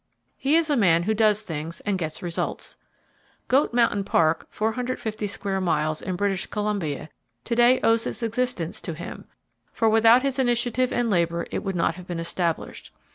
He 0.35 0.55
is 0.55 0.71
a 0.71 0.75
man 0.75 1.03
who 1.03 1.13
does 1.13 1.41
things, 1.41 1.79
and 1.81 1.95
gets 1.99 2.23
results. 2.23 2.75
Goat 3.47 3.71
Mountain 3.71 4.03
Park 4.03 4.47
(450 4.49 5.27
square 5.27 5.61
miles), 5.61 6.01
in 6.01 6.15
British 6.15 6.47
Columbia, 6.47 7.09
to 7.43 7.55
day 7.55 7.79
owes 7.83 8.07
its 8.07 8.23
existence 8.23 8.81
to 8.81 8.95
him, 8.95 9.25
for 9.71 9.87
without 9.89 10.23
his 10.23 10.39
initiative 10.39 10.91
and 10.91 11.11
labor 11.11 11.45
it 11.51 11.59
would 11.63 11.75
not 11.75 11.97
have 11.97 12.07
been 12.07 12.19
established. 12.19 12.91